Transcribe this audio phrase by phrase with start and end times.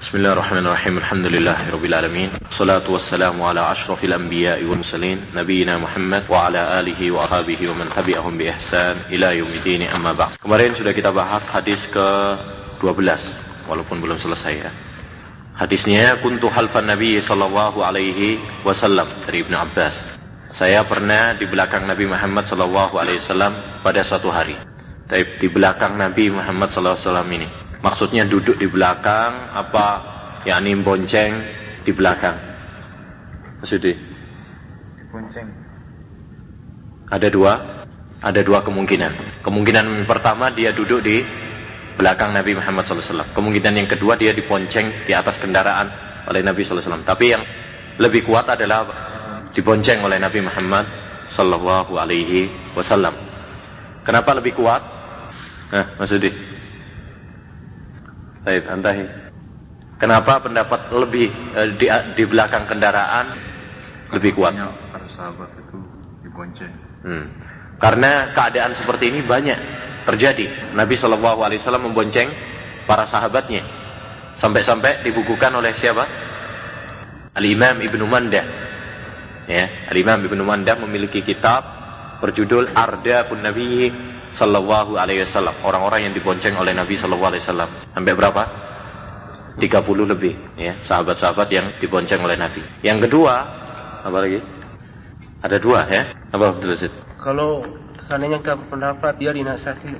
[0.00, 0.96] Bismillahirrahmanirrahim.
[0.96, 2.32] Alhamdulillahirabbil alamin.
[2.48, 7.84] Salatu wassalamu ala asyrafil anbiya'i wal mursalin nabiyina Muhammad wa ala alihi wa ashabihi wa
[7.84, 10.40] man tabi'ahum bi ihsan ila yaumiddin amma ba'd.
[10.40, 12.80] Kemarin sudah kita bahas hadis ke-12
[13.68, 14.72] walaupun belum selesai ya.
[15.60, 20.00] Hadisnya kuntu halfan Nabi sallallahu alaihi wasallam dari Ibnu Abbas.
[20.56, 23.52] Saya pernah di belakang Nabi Muhammad sallallahu alaihi wasallam
[23.84, 24.56] pada suatu hari.
[25.12, 27.48] Di belakang Nabi Muhammad sallallahu alaihi wasallam ini.
[27.80, 29.86] Maksudnya duduk di belakang apa
[30.44, 31.32] yakni bonceng
[31.84, 32.36] di belakang.
[33.60, 33.96] Maksudnya
[35.10, 35.48] Bonceng.
[37.10, 37.52] ada dua
[38.20, 39.42] ada dua kemungkinan.
[39.42, 41.24] Kemungkinan pertama dia duduk di
[41.96, 43.32] belakang Nabi Muhammad SAW.
[43.32, 45.88] Kemungkinan yang kedua dia diponceng di atas kendaraan
[46.28, 47.04] oleh Nabi SAW.
[47.04, 47.42] Tapi yang
[47.96, 48.86] lebih kuat adalah
[49.56, 50.84] dibonceng oleh Nabi Muhammad
[51.32, 53.16] Sallallahu Alaihi Wasallam.
[54.04, 54.82] Kenapa lebih kuat?
[55.72, 56.59] Nah, maksudnya.
[58.40, 59.04] Baik, antahi.
[60.00, 61.86] Kenapa pendapat lebih eh, di,
[62.16, 63.36] di belakang kendaraan
[64.16, 64.56] lebih kuat?
[64.56, 65.76] Para sahabat itu
[66.24, 66.72] dibonceng.
[67.04, 67.28] Hmm.
[67.76, 69.60] Karena keadaan seperti ini banyak
[70.08, 70.72] terjadi.
[70.72, 72.32] Nabi Shallallahu Alaihi Wasallam membonceng
[72.88, 73.60] para sahabatnya
[74.40, 76.04] sampai-sampai dibukukan oleh siapa?
[77.36, 78.46] Al Imam Ibnu Mandah.
[79.44, 81.60] Ya, Al Imam Ibnu Mandah memiliki kitab
[82.24, 83.92] berjudul Ardafun Nabi
[84.30, 85.54] Sallallahu Alaihi Wasallam.
[85.66, 87.70] Orang-orang yang dibonceng oleh Nabi Sallallahu Alaihi Wasallam.
[87.94, 88.42] Sampai berapa?
[89.60, 92.64] 30 lebih ya sahabat-sahabat yang dibonceng oleh Nabi.
[92.80, 93.34] Yang kedua,
[94.00, 94.40] apa lagi?
[95.44, 96.02] Ada dua ya.
[96.32, 96.92] Apa dulu Sid?
[97.20, 97.64] Kalau
[98.06, 99.92] seandainya pendapat dia dinasihati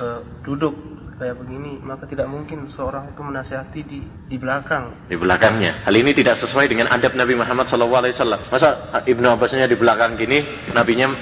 [0.00, 0.72] eh, duduk
[1.20, 4.90] kayak begini, maka tidak mungkin seorang itu menasihati di di belakang.
[5.06, 5.84] di belakangnya.
[5.86, 8.50] Hal ini tidak sesuai dengan adab Nabi Muhammad SAW.
[8.50, 8.68] Masa
[9.06, 11.12] Ibnu Abbasnya di belakang gini, nabinya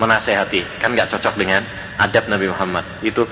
[0.00, 1.60] menasehati, kan nggak cocok dengan
[2.00, 3.04] adab Nabi Muhammad.
[3.04, 3.28] Itu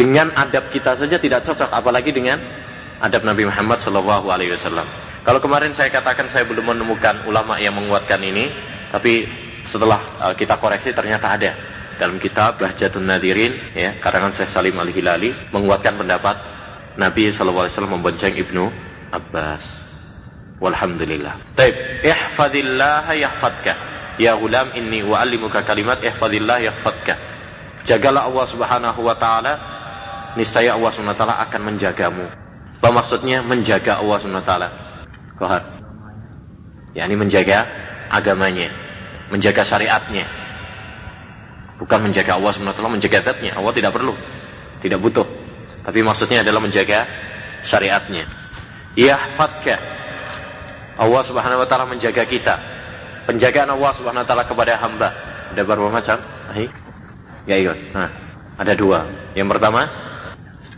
[0.00, 2.40] dengan adab kita saja tidak cocok, apalagi dengan
[3.04, 4.88] adab Nabi Muhammad SAW.
[5.20, 8.48] Kalau kemarin saya katakan saya belum menemukan ulama yang menguatkan ini,
[8.88, 9.28] tapi
[9.68, 11.50] setelah uh, kita koreksi ternyata ada
[12.00, 16.36] dalam kitab Bahjatun Nadirin ya karangan Syekh Salim Al Hilali menguatkan pendapat
[16.96, 18.72] Nabi SAW membonceng Ibnu
[19.12, 19.64] Abbas.
[20.60, 21.56] Walhamdulillah.
[21.56, 23.72] Taib, ihfadillah yahfadka.
[24.20, 27.29] Ya gulam inni wa'allimuka kalimat ihfadillah yahfadka.
[27.84, 29.52] Jagalah Allah Subhanahu wa taala,
[30.36, 32.26] niscaya Allah Subhanahu wa taala akan menjagamu.
[32.80, 34.68] Apa maksudnya menjaga Allah Subhanahu wa taala?
[35.40, 35.62] Kohar.
[36.90, 37.64] yakni menjaga
[38.10, 38.68] agamanya,
[39.30, 40.26] menjaga syariatnya.
[41.80, 43.56] Bukan menjaga Allah SWT, menjaga zatnya.
[43.56, 44.12] Allah tidak perlu,
[44.84, 45.24] tidak butuh.
[45.80, 47.08] Tapi maksudnya adalah menjaga
[47.64, 48.28] syariatnya.
[49.00, 49.80] Yahfadka.
[51.00, 52.60] Allah Subhanahu wa taala menjaga kita.
[53.24, 55.08] Penjagaan Allah Subhanahu wa taala kepada hamba
[55.50, 56.18] ada berapa macam?
[56.52, 56.66] Ahi?
[57.48, 57.96] Ya ikut.
[57.96, 58.10] Nah,
[58.60, 59.08] ada dua.
[59.32, 59.88] Yang pertama,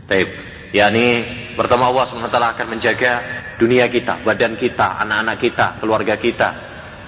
[0.06, 0.28] taib.
[0.72, 3.12] yakni pertama Allah taala akan menjaga
[3.60, 6.48] dunia kita, badan kita, anak-anak kita, keluarga kita,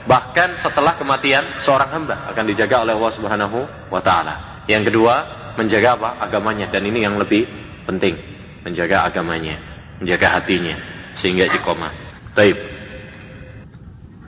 [0.05, 4.65] Bahkan setelah kematian seorang hamba akan dijaga oleh Allah Subhanahu wa taala.
[4.69, 5.15] Yang kedua,
[5.57, 6.21] menjaga apa?
[6.21, 7.49] agamanya dan ini yang lebih
[7.89, 8.21] penting,
[8.69, 9.57] menjaga agamanya,
[10.01, 10.77] menjaga hatinya
[11.17, 11.93] sehingga iqamah.
[12.37, 12.59] Baik.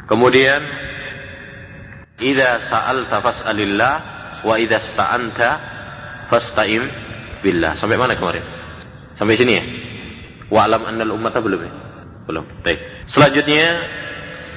[0.08, 0.64] Kemudian
[2.24, 3.94] idza sa'alta fas'alillah
[4.44, 5.50] wa idza sta'anta
[6.28, 6.84] fasta'in
[7.40, 7.78] billah.
[7.78, 8.42] Sampai mana kemarin?
[9.16, 9.64] Sampai sini ya?
[10.52, 11.72] Wa'lam annal ummata belum ya?
[12.26, 12.44] Belum.
[12.66, 13.06] Baik.
[13.06, 13.86] Selanjutnya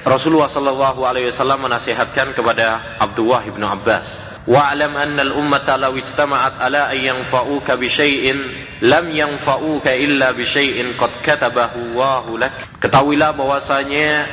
[0.00, 4.16] Rasulullah sallallahu alaihi wasallam menasihatkan kepada Abdullah bin Abbas,
[4.48, 8.38] "Wa'lam anna al-ummata law ijtama'at ala an yanfa'uka bi syai'in
[8.80, 14.24] lam yanfa'uka illa bi syai'in qad katabahu Allahu lak." Ketahuilah bahwasanya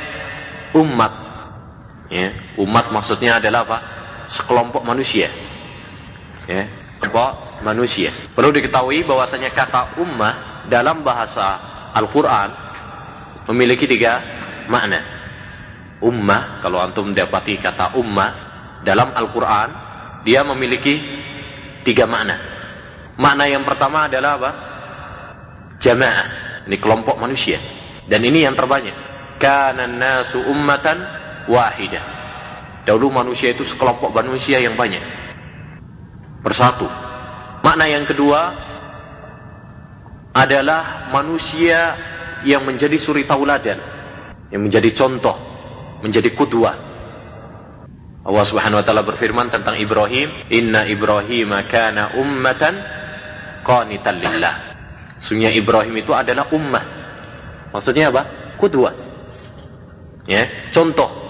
[0.72, 1.12] umat
[2.08, 3.78] ya, umat maksudnya adalah apa?
[4.28, 5.32] Sekelompok manusia.
[6.48, 6.68] Ya,
[7.00, 8.12] kelompok manusia.
[8.32, 11.60] Perlu diketahui bahwasanya kata ummah dalam bahasa
[11.96, 12.52] Al-Qur'an
[13.48, 14.20] memiliki tiga
[14.68, 15.18] makna
[16.02, 18.30] ummah, kalau antum mendapati kata ummah
[18.86, 19.68] dalam Al-Quran,
[20.22, 20.98] dia memiliki
[21.82, 22.38] tiga makna.
[23.18, 24.50] Makna yang pertama adalah apa?
[25.82, 26.26] Jamaah.
[26.68, 27.58] Ini kelompok manusia.
[28.06, 28.94] Dan ini yang terbanyak.
[29.42, 30.98] Kana nasu ummatan
[31.50, 32.17] wahidah.
[32.88, 35.04] Dahulu manusia itu sekelompok manusia yang banyak.
[36.40, 36.88] Bersatu.
[37.60, 38.56] Makna yang kedua
[40.32, 42.00] adalah manusia
[42.48, 43.76] yang menjadi suri tauladan.
[44.48, 45.36] Yang menjadi contoh
[46.00, 46.76] menjadi kudwah.
[48.24, 52.74] Allah Subhanahu wa taala berfirman tentang Ibrahim, "Inna Ibrahim kana ummatan
[53.64, 54.54] qanitan lillah."
[55.20, 56.84] Sungguhnya Ibrahim itu adalah ummah.
[57.74, 58.54] Maksudnya apa?
[58.56, 58.94] Kudwah.
[60.24, 61.27] Ya, contoh.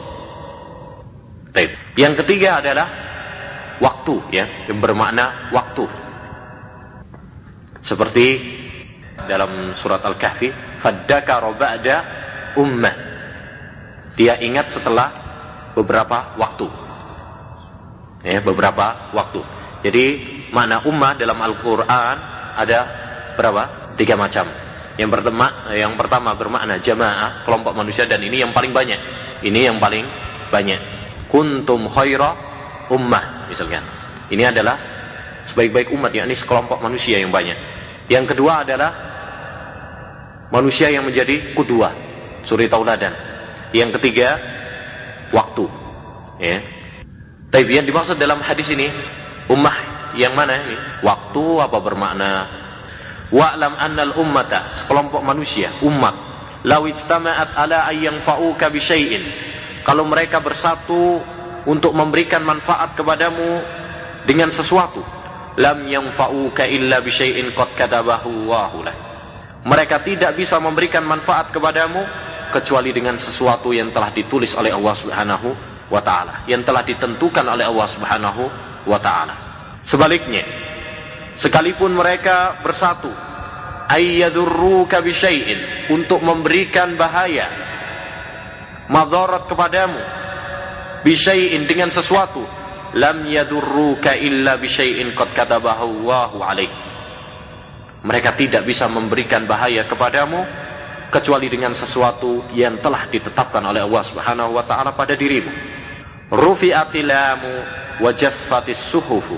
[1.59, 1.75] Baik.
[1.99, 2.87] Yang ketiga adalah
[3.83, 5.91] waktu ya, yang bermakna waktu.
[7.83, 8.39] Seperti
[9.27, 11.97] dalam surat Al-Kahfi Faddakara ba'da
[12.55, 12.95] ummah.
[14.15, 15.11] Dia ingat setelah
[15.75, 16.71] beberapa waktu.
[18.23, 19.43] Ya, beberapa waktu.
[19.83, 20.05] Jadi
[20.55, 22.17] makna ummah dalam Al-Qur'an
[22.55, 22.79] ada
[23.35, 23.99] berapa?
[23.99, 24.47] Tiga macam.
[24.95, 29.03] Yang pertama, yang pertama bermakna jamaah, kelompok manusia dan ini yang paling banyak.
[29.43, 30.07] Ini yang paling
[30.55, 30.98] banyak.
[31.29, 32.35] Kuntum khaira
[32.89, 33.85] ummah misalkan.
[34.29, 34.77] Ini adalah
[35.49, 37.57] sebaik-baik umat yakni sekelompok manusia yang banyak.
[38.09, 38.91] Yang kedua adalah
[40.49, 41.93] manusia yang menjadi kudua,
[42.49, 43.13] suri tauladan.
[43.77, 44.41] Yang ketiga
[45.33, 45.69] waktu.
[46.41, 46.65] Ya.
[47.49, 48.89] Tapi yang dimaksud dalam hadis ini
[49.49, 49.77] ummah
[50.17, 50.77] yang mana ini?
[51.05, 52.33] Waktu apa bermakna
[53.29, 56.17] Wa'lam annal ummata, sekelompok manusia, umat,
[56.65, 59.21] law ijtama'at ala ayyang fa'uka bi syai'in.
[59.89, 61.17] Kalau mereka bersatu
[61.65, 63.65] untuk memberikan manfaat kepadamu
[64.29, 65.01] dengan sesuatu,
[65.57, 68.85] lam yanfa'uka illa bi syai'in qad katabahu Allahu
[69.65, 72.05] Mereka tidak bisa memberikan manfaat kepadamu
[72.53, 75.49] kecuali dengan sesuatu yang telah ditulis oleh Allah Subhanahu
[75.89, 78.45] wa taala, yang telah ditentukan oleh Allah Subhanahu
[78.85, 79.35] wa taala.
[79.89, 80.45] Sebaliknya,
[81.33, 83.09] sekalipun mereka bersatu
[83.89, 87.49] ayyadurruka bisyai'in untuk memberikan bahaya
[88.89, 90.01] madarat kepadamu
[91.05, 92.43] bisyai'in dengan sesuatu.
[92.97, 96.73] Lam yadurruka illa bisyai'in qad katabahu Allahu alaik
[98.03, 100.47] mereka tidak bisa memberikan bahaya kepadamu
[101.11, 105.51] kecuali dengan sesuatu yang telah ditetapkan oleh Allah Subhanahu wa taala pada dirimu.
[106.31, 107.53] Rufi'atilamu
[108.05, 109.37] wa jaffatis suhufu.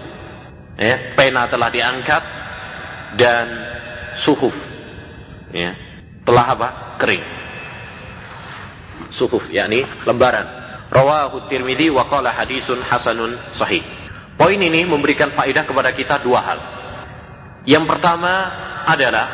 [0.77, 2.23] Ya, pena telah diangkat
[3.17, 3.47] dan
[4.17, 4.57] suhuf.
[5.55, 5.73] Ya
[6.23, 6.69] telah apa?
[7.01, 7.25] Kering
[9.11, 10.47] suhuf yakni lembaran.
[10.91, 13.83] Rawahu tirmidzi wa qala hadisun hasanun sahih.
[14.35, 16.59] Poin ini memberikan faedah kepada kita dua hal.
[17.69, 18.33] Yang pertama
[18.89, 19.29] adalah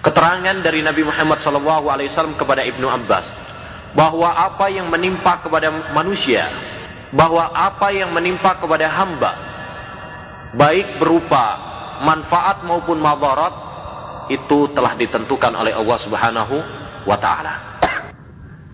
[0.00, 3.34] keterangan dari Nabi Muhammad SAW kepada Ibnu Abbas
[3.98, 6.46] bahwa apa yang menimpa kepada manusia
[7.14, 9.32] bahwa apa yang menimpa kepada hamba
[10.54, 11.58] baik berupa
[12.02, 13.54] manfaat maupun madarat
[14.30, 16.56] itu telah ditentukan oleh Allah Subhanahu
[17.04, 17.54] wa taala.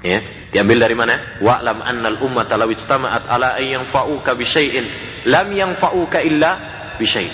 [0.01, 1.41] Ya, diambil dari mana?
[1.45, 4.89] Wa'lam annal ummata law ijtama'at ala ay yanfa'uka bi syai'in
[5.29, 6.51] lam yanfa'uka illa
[6.97, 7.29] bi syai'.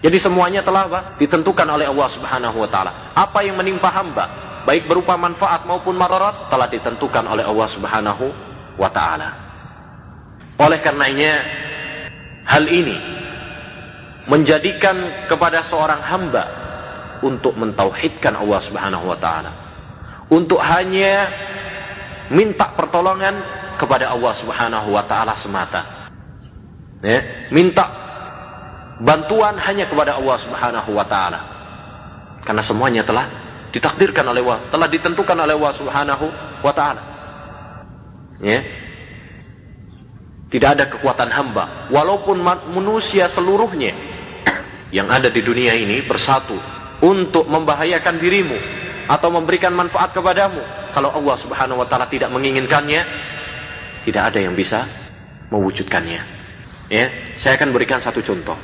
[0.00, 1.00] Jadi semuanya telah apa?
[1.20, 3.12] ditentukan oleh Allah Subhanahu wa taala.
[3.16, 4.24] Apa yang menimpa hamba,
[4.64, 8.24] baik berupa manfaat maupun madarat telah ditentukan oleh Allah Subhanahu
[8.80, 9.28] wa taala.
[10.60, 11.40] Oleh karenanya
[12.48, 12.96] hal ini
[14.24, 16.44] menjadikan kepada seorang hamba
[17.20, 19.52] untuk mentauhidkan Allah Subhanahu wa taala.
[20.32, 21.28] Untuk hanya
[22.32, 23.34] minta pertolongan
[23.76, 26.08] kepada Allah Subhanahu wa taala semata.
[27.04, 27.84] Ya, minta
[29.02, 31.40] bantuan hanya kepada Allah Subhanahu wa taala.
[32.44, 33.28] Karena semuanya telah
[33.74, 36.26] ditakdirkan oleh Allah, telah ditentukan oleh Allah Subhanahu
[36.64, 37.02] wa taala.
[38.40, 38.62] Ya.
[40.48, 42.38] Tidak ada kekuatan hamba, walaupun
[42.70, 43.90] manusia seluruhnya
[44.94, 46.54] yang ada di dunia ini bersatu
[47.02, 48.54] untuk membahayakan dirimu
[49.10, 50.62] atau memberikan manfaat kepadamu
[50.94, 53.02] kalau Allah Subhanahu wa taala tidak menginginkannya
[54.06, 54.86] tidak ada yang bisa
[55.50, 56.22] mewujudkannya.
[56.88, 57.04] Ya
[57.36, 58.56] saya akan berikan satu contoh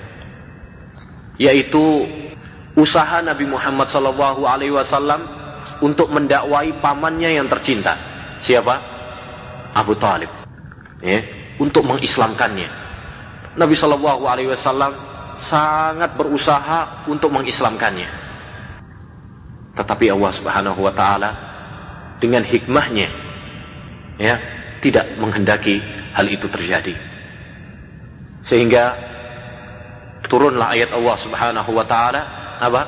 [1.40, 2.06] yaitu
[2.76, 5.24] usaha Nabi Muhammad sallallahu alaihi wasallam
[5.82, 7.96] untuk mendakwai pamannya yang tercinta.
[8.38, 8.76] Siapa?
[9.74, 10.28] Abu Talib.
[11.02, 11.24] Ya
[11.60, 12.68] untuk mengislamkannya.
[13.56, 14.96] Nabi sallallahu alaihi wasallam
[15.40, 18.08] sangat berusaha untuk mengislamkannya.
[19.80, 21.49] Tetapi Allah Subhanahu wa taala
[22.20, 23.08] dengan hikmahnya
[24.20, 24.36] ya
[24.84, 25.80] tidak menghendaki
[26.12, 26.94] hal itu terjadi.
[28.44, 28.96] Sehingga
[30.28, 32.22] turunlah ayat Allah Subhanahu wa taala
[32.60, 32.82] apa?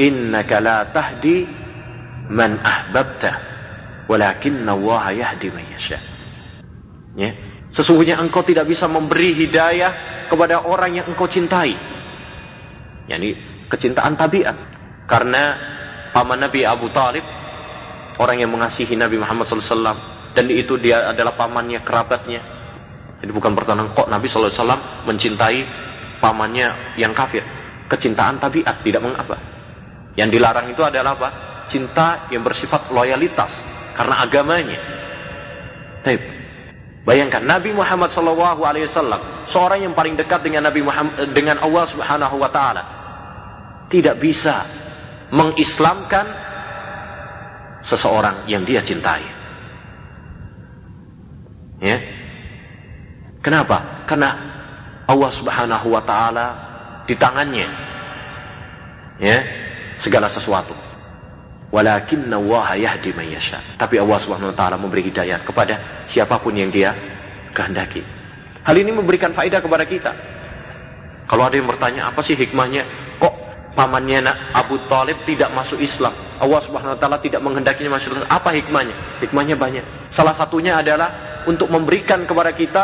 [0.00, 1.44] Innaka la tahdi
[2.32, 3.30] man ahbabta
[4.08, 6.00] walakinna Allah yahdi man yasha.
[7.16, 7.36] Ya.
[7.70, 11.76] Sesungguhnya engkau tidak bisa memberi hidayah kepada orang yang engkau cintai.
[13.06, 13.34] Yani
[13.70, 14.56] kecintaan tabiat.
[15.06, 15.58] Karena
[16.14, 17.22] paman Nabi Abu Talib
[18.20, 19.96] orang yang mengasihi Nabi Muhammad SAW
[20.36, 22.40] dan itu dia adalah pamannya kerabatnya.
[23.20, 25.60] Jadi bukan pertanyaan kok Nabi SAW mencintai
[26.20, 27.42] pamannya yang kafir.
[27.88, 29.40] Kecintaan tabiat tidak mengapa.
[30.14, 31.28] Yang dilarang itu adalah apa?
[31.66, 33.64] Cinta yang bersifat loyalitas
[33.96, 34.78] karena agamanya.
[36.00, 36.40] Tapi
[37.00, 42.50] Bayangkan Nabi Muhammad wasallam, seorang yang paling dekat dengan Nabi Muhammad dengan Allah Subhanahu wa
[42.52, 42.82] taala,
[43.88, 44.68] tidak bisa
[45.32, 46.49] mengislamkan
[47.80, 49.24] seseorang yang dia cintai.
[51.80, 51.96] Ya.
[53.40, 54.04] Kenapa?
[54.04, 54.36] Karena
[55.08, 56.46] Allah Subhanahu wa taala
[57.08, 57.68] di tangannya
[59.18, 59.38] ya
[59.96, 60.76] segala sesuatu.
[61.70, 63.30] Walakinna Allah yahdi man.
[63.78, 66.92] Tapi Allah Subhanahu wa taala memberi hidayah kepada siapa pun yang Dia
[67.54, 68.02] kehendaki.
[68.60, 70.12] Hal ini memberikan faedah kepada kita.
[71.30, 72.82] Kalau ada yang bertanya, apa sih hikmahnya?
[73.70, 76.10] Pamannya Abu Talib tidak masuk Islam?
[76.42, 78.26] Allah Subhanahu wa taala tidak menghendakinya masuk Islam.
[78.26, 79.22] Apa hikmahnya?
[79.22, 79.84] Hikmahnya banyak.
[80.10, 82.82] Salah satunya adalah untuk memberikan kepada kita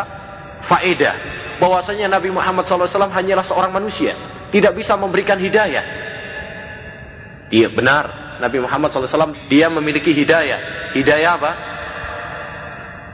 [0.62, 1.14] faedah
[1.58, 4.14] bahwasanya Nabi Muhammad SAW hanyalah seorang manusia,
[4.54, 5.84] tidak bisa memberikan hidayah.
[7.50, 10.92] Dia benar, Nabi Muhammad SAW dia memiliki hidayah.
[10.94, 11.52] Hidayah apa?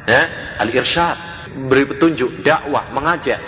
[0.03, 0.23] Ya,
[0.59, 1.17] al-irsyad,
[1.71, 3.39] beri petunjuk, dakwah, mengajak.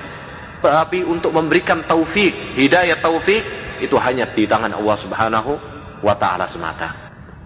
[0.64, 5.52] Tapi untuk memberikan taufik, hidayah taufik itu hanya di tangan Allah Subhanahu
[6.04, 6.92] wa taala semata.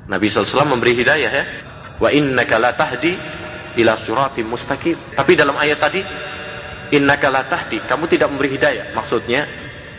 [0.09, 1.45] Nabi SAW memberi hidayah ya.
[1.99, 3.15] Wa innaka la tahdi
[3.79, 4.97] ila suratim mustaqim.
[5.15, 6.01] Tapi dalam ayat tadi
[6.97, 8.97] innaka la tahdi, kamu tidak memberi hidayah.
[8.97, 9.45] Maksudnya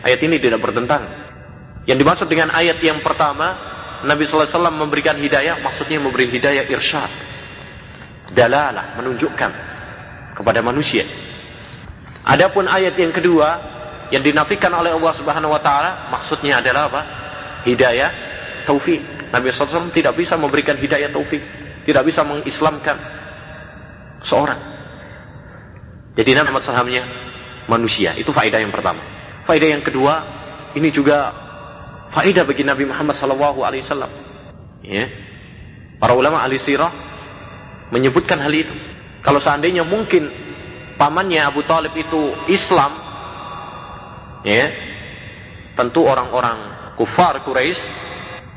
[0.03, 1.29] ayat ini tidak bertentangan.
[1.85, 3.69] Yang dimaksud dengan ayat yang pertama
[4.05, 7.11] Nabi SAW memberikan hidayah, maksudnya memberi hidayah irsyad.
[8.31, 9.51] Dalalah, menunjukkan
[10.37, 11.03] kepada manusia.
[12.23, 13.59] Adapun ayat yang kedua,
[14.09, 17.01] yang dinafikan oleh Allah Subhanahu wa taala, maksudnya adalah apa?
[17.65, 18.09] Hidayah
[18.65, 19.01] taufik.
[19.29, 21.41] Nabi SAW tidak bisa memberikan hidayah taufik,
[21.85, 22.97] tidak bisa mengislamkan
[24.25, 24.57] seorang.
[26.17, 27.05] Jadi Muhammad SAW
[27.69, 28.99] manusia, itu faedah yang pertama.
[29.45, 30.13] Faedah yang kedua,
[30.73, 31.49] ini juga
[32.09, 34.09] Faidah bagi Nabi Muhammad sallallahu alaihi wasallam.
[34.81, 35.05] Ya.
[36.01, 36.89] Para ulama ahli sirah
[37.93, 38.73] menyebutkan hal itu.
[39.21, 40.25] Kalau seandainya mungkin
[40.97, 42.97] pamannya Abu Talib itu Islam,
[44.43, 44.65] ya,
[45.75, 46.57] tentu orang-orang
[46.99, 47.87] kufar Quraisy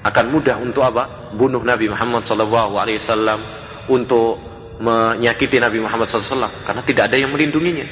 [0.03, 1.33] akan mudah untuk apa?
[1.35, 3.41] Bunuh Nabi Muhammad wasallam
[3.87, 4.39] untuk
[4.83, 7.87] menyakiti Nabi Muhammad SAW karena tidak ada yang melindunginya.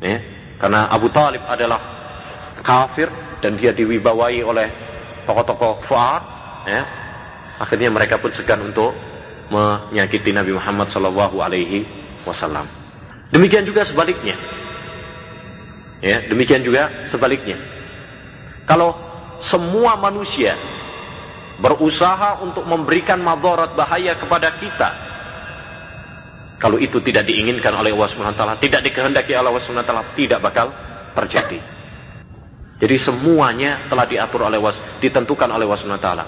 [0.00, 0.18] Ya.
[0.56, 1.78] Karena Abu Talib adalah
[2.64, 3.12] kafir
[3.44, 4.68] dan dia diwibawai oleh
[5.28, 6.22] tokoh-tokoh Fuad,
[6.66, 6.82] ya,
[7.60, 8.96] akhirnya mereka pun segan untuk
[9.52, 10.88] menyakiti Nabi Muhammad
[12.26, 12.66] Wasallam.
[13.30, 14.34] Demikian juga sebaliknya,
[16.04, 17.58] ya, demikian juga sebaliknya.
[18.68, 18.94] Kalau
[19.38, 20.54] semua manusia
[21.58, 24.90] berusaha untuk memberikan madarat bahaya kepada kita,
[26.58, 30.74] kalau itu tidak diinginkan oleh Allah SWT, tidak dikehendaki oleh Allah SWT, tidak bakal
[31.14, 31.78] terjadi.
[32.78, 36.24] Jadi semuanya telah diatur oleh was, ditentukan oleh Allah Subhanahu taala.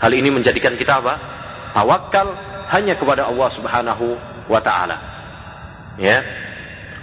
[0.00, 1.14] Hal ini menjadikan kita apa?
[1.76, 2.28] Tawakal
[2.72, 4.06] hanya kepada Allah Subhanahu
[4.48, 4.96] wa taala.
[6.00, 6.24] Ya.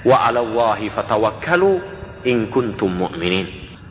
[0.01, 1.77] Wa 'ala Allahi fatawakkalu
[2.23, 3.47] in kuntum mu'minin.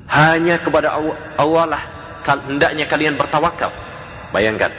[0.09, 0.97] Hanya kepada
[1.37, 1.83] Allah lah
[2.25, 3.73] hendaknya kalian bertawakal.
[4.33, 4.73] Bayangkan.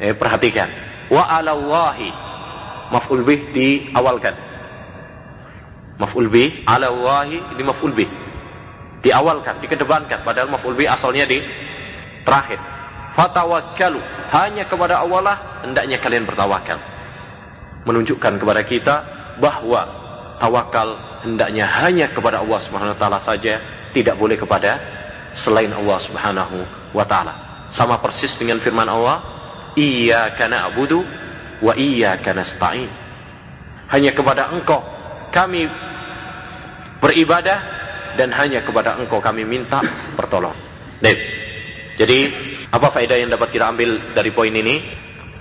[0.00, 0.68] Eh, perhatikan.
[1.12, 2.08] Wa 'ala Allahi
[2.92, 4.34] maf'ul bih diawalkan.
[6.00, 8.08] Maf'ul bih 'ala Allahi ini maf'ul bih
[9.00, 11.40] diawalkan, dikedepankan padahal maf'ul bi asalnya di
[12.24, 12.60] terakhir.
[13.16, 13.98] Fatawakkalu,
[14.30, 16.78] hanya kepada Allah lah hendaknya kalian bertawakal.
[17.88, 18.96] Menunjukkan kepada kita
[19.40, 19.82] bahwa
[20.38, 23.60] tawakal hendaknya hanya kepada Allah Subhanahu wa taala saja,
[23.92, 24.80] tidak boleh kepada
[25.36, 26.56] selain Allah Subhanahu
[26.92, 27.66] wa taala.
[27.70, 29.22] Sama persis dengan firman Allah,
[29.78, 31.00] "Iyyaka na'budu
[31.62, 32.90] wa iyyaka nasta'in."
[33.90, 34.82] Hanya kepada Engkau
[35.30, 35.70] kami
[37.00, 37.58] beribadah
[38.18, 39.80] dan hanya kepada engkau kami minta
[40.18, 40.58] pertolongan.
[41.96, 42.18] Jadi
[42.70, 44.98] apa faedah yang dapat kita ambil dari poin ini?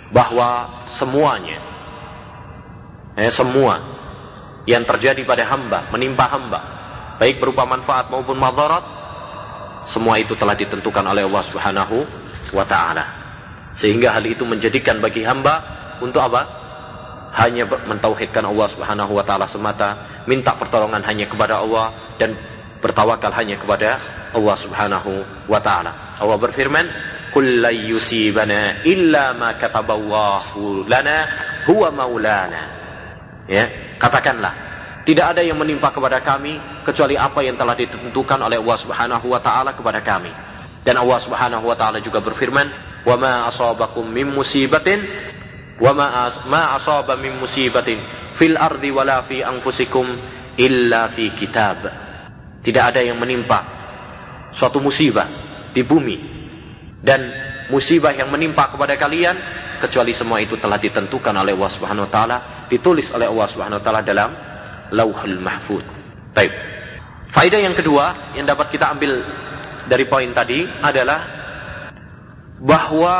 [0.09, 1.61] Bahwa semuanya,
[3.13, 3.98] eh, semua
[4.69, 6.59] yang terjadi pada hamba, menimpa hamba,
[7.17, 8.85] baik berupa manfaat maupun madarat,
[9.89, 11.97] semua itu telah ditentukan oleh Allah Subhanahu
[12.53, 13.05] wa taala.
[13.73, 15.65] Sehingga hal itu menjadikan bagi hamba
[16.05, 16.45] untuk apa?
[17.33, 22.37] Hanya mentauhidkan Allah Subhanahu wa taala semata, minta pertolongan hanya kepada Allah dan
[22.77, 23.97] bertawakal hanya kepada
[24.37, 25.11] Allah Subhanahu
[25.49, 26.21] wa taala.
[26.21, 26.85] Allah berfirman,
[27.33, 31.17] "Qul la yusibana illa ma kataballahu lana
[31.65, 32.78] huwa maulana."
[33.49, 34.53] Ya, katakanlah,
[35.09, 39.41] tidak ada yang menimpa kepada kami kecuali apa yang telah ditentukan oleh Allah Subhanahu wa
[39.41, 40.29] taala kepada kami.
[40.85, 42.69] Dan Allah Subhanahu wa taala juga berfirman,
[43.09, 45.01] "Wa ma asabakum min musibatin
[45.81, 47.97] wa ma ma asaba min musibatin
[48.37, 50.05] fil ardi wala fi anfusikum
[50.61, 51.89] illa fi kitab."
[52.61, 53.65] Tidak ada yang menimpa
[54.53, 55.25] suatu musibah
[55.73, 56.17] di bumi
[57.01, 57.31] dan
[57.73, 59.37] musibah yang menimpa kepada kalian
[59.79, 62.37] kecuali semua itu telah ditentukan oleh Allah Subhanahu wa taala,
[62.69, 64.31] ditulis oleh Allah Subhanahu wa taala dalam
[64.93, 65.83] Lauhul Mahfuz.
[66.33, 66.53] Baik.
[67.29, 69.21] Faedah yang kedua yang dapat kita ambil
[69.89, 71.19] dari poin tadi adalah
[72.61, 73.15] bahwa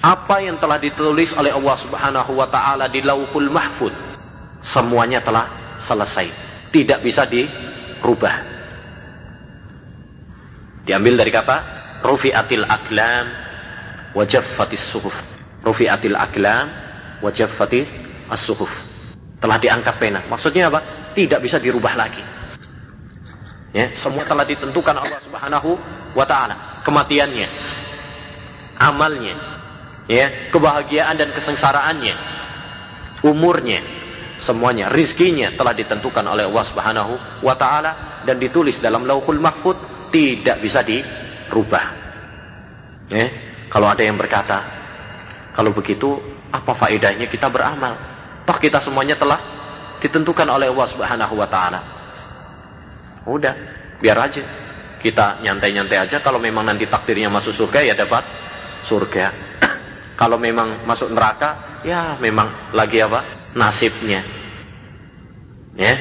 [0.00, 3.92] apa yang telah ditulis oleh Allah Subhanahu wa taala di Lauhul Mahfuz
[4.64, 6.28] semuanya telah selesai.
[6.72, 7.44] Tidak bisa di
[8.00, 8.36] rubah.
[10.88, 11.56] Diambil dari kata
[12.00, 13.26] rufi'atil aklam
[14.16, 15.16] wajaffatis suhuf.
[15.60, 16.72] Rufi'atil aqlam
[17.20, 18.70] wajaffatis as-suhuf.
[19.40, 20.20] Telah diangkat pena.
[20.28, 21.12] Maksudnya apa?
[21.16, 22.22] Tidak bisa dirubah lagi.
[23.70, 25.70] Ya, semua telah ditentukan Allah Subhanahu
[26.18, 26.82] wa taala.
[26.82, 27.48] Kematiannya,
[28.82, 29.34] amalnya,
[30.10, 32.14] ya, kebahagiaan dan kesengsaraannya,
[33.22, 33.80] umurnya,
[34.42, 37.12] semuanya, rizkinya telah ditentukan oleh Allah Subhanahu
[37.46, 41.86] wa taala dan ditulis dalam Lauhul Mahfud tidak bisa dirubah.
[43.06, 43.26] Ya,
[43.70, 44.66] kalau ada yang berkata,
[45.54, 46.18] kalau begitu
[46.50, 48.09] apa faedahnya kita beramal?
[48.50, 49.38] Toh kita semuanya telah
[50.02, 51.80] ditentukan oleh Allah Subhanahu wa taala.
[53.22, 53.54] Udah,
[54.02, 54.42] biar aja.
[54.98, 58.26] Kita nyantai-nyantai aja kalau memang nanti takdirnya masuk surga ya dapat
[58.82, 59.30] surga.
[60.20, 63.54] kalau memang masuk neraka ya memang lagi apa?
[63.54, 64.26] nasibnya.
[65.78, 65.94] Ya.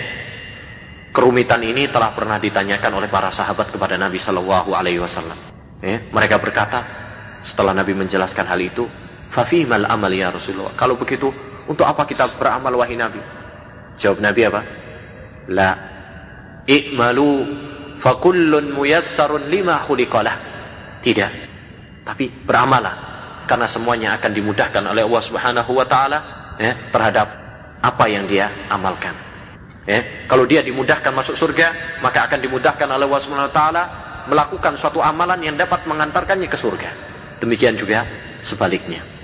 [1.13, 5.37] Kerumitan ini telah pernah ditanyakan oleh para sahabat kepada Nabi Shallallahu alaihi wasallam.
[5.85, 6.01] Ya.
[6.09, 6.81] Mereka berkata
[7.45, 8.89] setelah Nabi menjelaskan hal itu,
[9.29, 11.29] "Fafimal amal ya Rasulullah." Kalau begitu,
[11.69, 13.21] untuk apa kita beramal wahai Nabi?
[14.01, 14.61] Jawab Nabi apa?
[15.53, 15.69] La
[16.65, 17.29] i'malu
[18.01, 20.35] fakullun muyassarun lima khuliqalah.
[21.05, 21.31] Tidak.
[22.09, 22.95] Tapi beramalah
[23.45, 26.17] karena semuanya akan dimudahkan oleh Allah Subhanahu wa taala
[26.57, 27.27] ya, terhadap
[27.85, 29.13] apa yang dia amalkan.
[29.85, 33.83] Ya, kalau dia dimudahkan masuk surga, maka akan dimudahkan oleh Allah Subhanahu wa taala
[34.25, 36.89] melakukan suatu amalan yang dapat mengantarkannya ke surga.
[37.41, 38.05] Demikian juga
[38.41, 39.18] sebaliknya.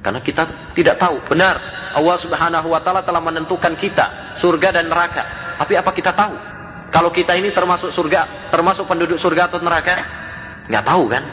[0.00, 1.60] Karena kita tidak tahu benar
[1.92, 5.54] Allah Subhanahu wa taala telah menentukan kita surga dan neraka.
[5.60, 6.34] Tapi apa kita tahu?
[6.90, 9.94] Kalau kita ini termasuk surga, termasuk penduduk surga atau neraka?
[10.66, 11.24] Nggak tahu kan?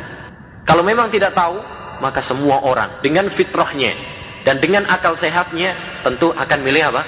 [0.67, 1.57] Kalau memang tidak tahu,
[2.03, 3.95] maka semua orang dengan fitrahnya
[4.43, 7.03] dan dengan akal sehatnya tentu akan milih apa?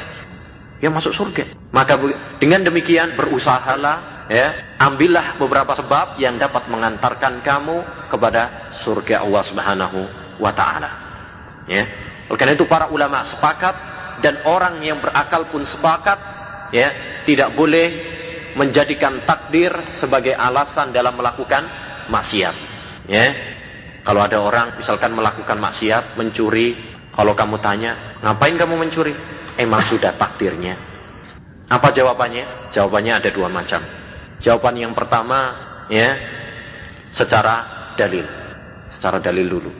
[0.79, 1.43] Ya masuk surga.
[1.75, 1.99] Maka
[2.39, 9.99] dengan demikian berusahalah ya, ambillah beberapa sebab yang dapat mengantarkan kamu kepada surga Allah Subhanahu
[10.39, 11.08] wa taala.
[11.69, 11.85] Ya.
[12.25, 13.75] Oleh karena itu para ulama sepakat
[14.25, 16.17] dan orang yang berakal pun sepakat
[16.73, 16.89] ya,
[17.29, 17.87] tidak boleh
[18.57, 21.69] menjadikan takdir sebagai alasan dalam melakukan
[22.09, 22.55] maksiat.
[23.05, 23.25] Ya.
[24.01, 26.73] Kalau ada orang misalkan melakukan maksiat, mencuri,
[27.13, 29.13] kalau kamu tanya, ngapain kamu mencuri?
[29.59, 30.79] Emang sudah takdirnya.
[31.69, 32.73] Apa jawabannya?
[32.73, 33.83] Jawabannya ada dua macam.
[34.41, 35.53] Jawaban yang pertama,
[35.91, 36.15] ya,
[37.11, 38.25] secara dalil.
[38.89, 39.71] Secara dalil dulu.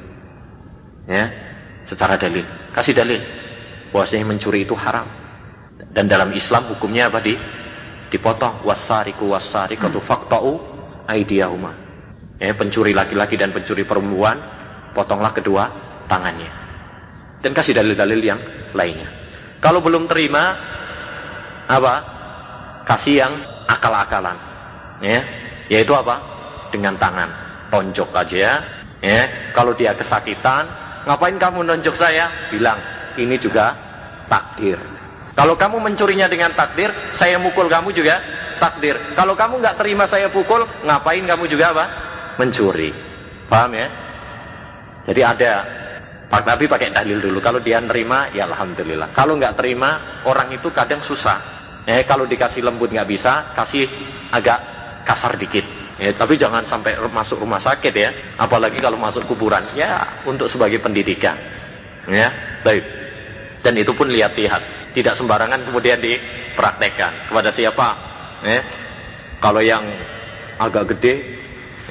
[1.09, 1.48] Ya,
[1.89, 2.45] secara dalil.
[2.69, 3.17] Kasih dalil.
[3.89, 5.09] Bahwasanya mencuri itu haram.
[5.89, 7.33] Dan dalam Islam hukumnya apa di?
[8.13, 8.61] Dipotong.
[8.61, 10.51] Wasariku wasarikatu fakta'u
[11.09, 11.73] aidiyahuma.
[12.37, 14.39] Ya, pencuri laki-laki dan pencuri perempuan,
[14.95, 15.63] potonglah kedua
[16.07, 16.47] tangannya.
[17.43, 18.39] Dan kasih dalil-dalil yang
[18.71, 19.09] lainnya.
[19.59, 20.55] Kalau belum terima,
[21.67, 21.95] apa?
[22.87, 23.33] Kasih yang
[23.67, 24.37] akal-akalan.
[25.03, 25.19] Ya,
[25.67, 26.21] yaitu apa?
[26.71, 27.49] Dengan tangan.
[27.69, 28.37] Tonjok aja
[29.03, 29.21] ya.
[29.51, 30.65] Kalau dia kesakitan,
[31.09, 32.53] ngapain kamu nonjok saya?
[32.53, 32.77] Bilang,
[33.17, 33.73] ini juga
[34.29, 34.77] takdir.
[35.33, 38.21] Kalau kamu mencurinya dengan takdir, saya mukul kamu juga
[38.61, 39.17] takdir.
[39.17, 41.85] Kalau kamu nggak terima saya pukul, ngapain kamu juga apa?
[42.37, 42.93] Mencuri.
[43.49, 43.87] Paham ya?
[45.09, 45.51] Jadi ada
[46.29, 47.41] Pak Nabi pakai dalil dulu.
[47.41, 49.09] Kalau dia nerima, ya alhamdulillah.
[49.17, 51.57] Kalau nggak terima, orang itu kadang susah.
[51.89, 53.89] Eh, kalau dikasih lembut nggak bisa, kasih
[54.29, 54.61] agak
[55.09, 55.88] kasar dikit.
[55.99, 58.09] Ya, tapi jangan sampai masuk rumah sakit ya.
[58.39, 59.75] Apalagi kalau masuk kuburan.
[59.75, 61.35] Ya, untuk sebagai pendidikan.
[62.07, 62.31] Ya,
[62.63, 62.87] baik.
[63.59, 64.95] Dan itu pun lihat-lihat.
[64.95, 67.27] Tidak sembarangan kemudian dipraktekkan.
[67.27, 67.87] Kepada siapa?
[68.47, 68.59] Ya.
[69.43, 69.83] Kalau yang
[70.55, 71.13] agak gede,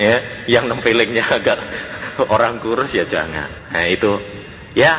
[0.01, 0.17] ya,
[0.49, 1.61] yang nempelingnya agak
[2.27, 3.47] orang kurus ya jangan.
[3.71, 4.19] Nah itu
[4.73, 4.97] ya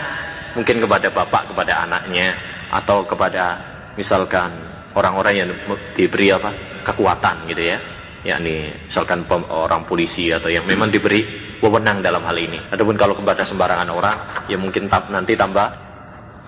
[0.53, 2.37] mungkin kepada bapak, kepada anaknya
[2.69, 3.59] atau kepada
[3.99, 4.53] misalkan
[4.95, 5.49] orang-orang yang
[5.97, 7.77] diberi apa kekuatan gitu ya.
[8.25, 11.23] Yakni misalkan orang polisi atau yang memang diberi
[11.63, 12.59] wewenang dalam hal ini.
[12.71, 14.17] Adapun kalau kepada sembarangan orang
[14.51, 15.67] ya mungkin nanti tambah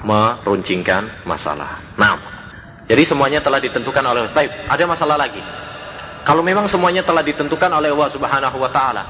[0.02, 1.84] meruncingkan masalah.
[1.96, 2.18] Nah,
[2.90, 4.52] jadi semuanya telah ditentukan oleh Taib.
[4.68, 5.42] Ada masalah lagi.
[6.22, 9.04] Kalau memang semuanya telah ditentukan oleh Allah Subhanahu wa taala,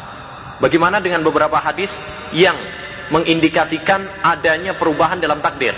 [0.62, 1.98] Bagaimana dengan beberapa hadis
[2.38, 2.54] yang
[3.10, 5.74] mengindikasikan adanya perubahan dalam takdir?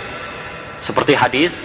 [0.84, 1.56] Seperti hadis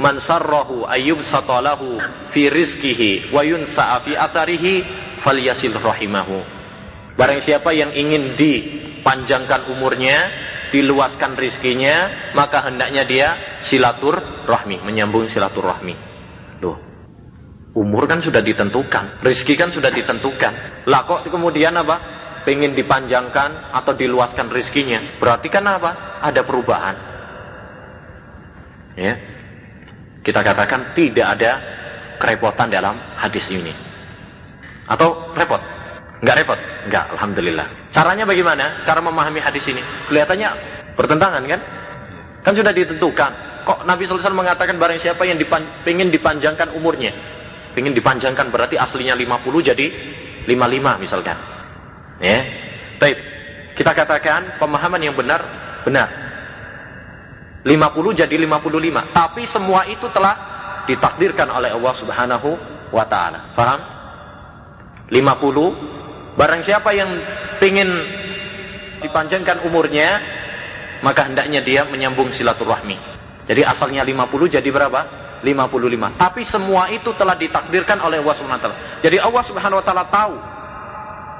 [0.00, 2.00] Man sarrahu ayyub satalahu
[2.32, 4.74] fi rizkihi wa yunsa'a fi atarihi
[5.20, 6.40] falyasil rahimahu.
[7.20, 10.16] Barang siapa yang ingin dipanjangkan umurnya,
[10.72, 13.28] diluaskan rizkinya, maka hendaknya dia
[13.60, 14.16] silatur
[14.48, 15.92] rahmi, menyambung silatur rahmi.
[16.64, 16.80] Tuh.
[17.76, 20.88] Umur kan sudah ditentukan, rizki kan sudah ditentukan.
[20.88, 22.20] Lah kok kemudian apa?
[22.40, 25.20] pengen dipanjangkan atau diluaskan rizkinya.
[25.20, 26.24] Berarti kan apa?
[26.24, 26.96] Ada perubahan.
[28.96, 29.39] Ya.
[30.30, 31.58] Kita katakan tidak ada
[32.22, 33.74] kerepotan dalam hadis ini.
[34.86, 35.58] Atau repot?
[36.22, 36.60] Enggak repot?
[36.86, 37.66] Enggak, alhamdulillah.
[37.90, 38.86] Caranya bagaimana?
[38.86, 39.82] Cara memahami hadis ini.
[40.06, 40.48] Kelihatannya
[40.94, 41.60] bertentangan kan?
[42.46, 43.32] Kan sudah ditentukan.
[43.66, 47.10] Kok Nabi wasallam mengatakan barang siapa yang dipan, pengen dipanjangkan umurnya,
[47.74, 49.86] pengen dipanjangkan berarti aslinya 50 jadi
[50.46, 51.34] 55 misalkan.
[52.22, 52.46] Ya.
[53.02, 53.18] Baik.
[53.74, 55.42] Kita katakan pemahaman yang benar
[55.82, 56.29] benar.
[57.64, 59.12] 50 jadi 55.
[59.12, 60.34] Tapi semua itu telah
[60.88, 62.50] ditakdirkan oleh Allah Subhanahu
[62.90, 63.52] wa taala.
[63.52, 63.80] Paham?
[65.10, 67.10] 50 barang siapa yang
[67.60, 67.90] ingin
[69.02, 70.22] dipanjangkan umurnya
[71.00, 72.96] maka hendaknya dia menyambung silaturahmi.
[73.48, 75.00] Jadi asalnya 50 jadi berapa?
[75.40, 76.20] 55.
[76.20, 78.78] Tapi semua itu telah ditakdirkan oleh Allah Subhanahu wa taala.
[79.00, 80.34] Jadi Allah Subhanahu wa taala tahu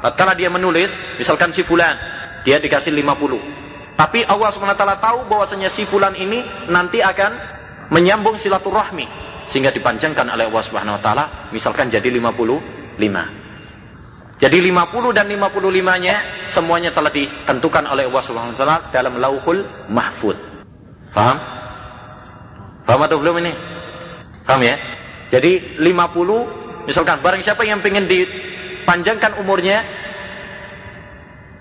[0.01, 1.97] tatkala dia menulis misalkan si fulan
[2.45, 3.60] dia dikasih 50.
[4.01, 4.49] Tapi Allah
[4.81, 6.41] taala tahu bahwasanya si fulan ini
[6.73, 7.37] nanti akan
[7.93, 9.05] menyambung silaturahmi
[9.45, 12.97] sehingga dipanjangkan oleh Allah Subhanahu wa taala misalkan jadi 55.
[14.41, 20.41] Jadi 50 dan 55-nya semuanya telah ditentukan oleh Allah Subhanahu wa taala dalam Lauhul Mahfud.
[21.13, 21.37] Paham?
[22.89, 23.53] Paham atau belum ini?
[24.49, 24.81] Paham ya?
[25.29, 29.85] Jadi 50 misalkan barang siapa yang ingin dipanjangkan umurnya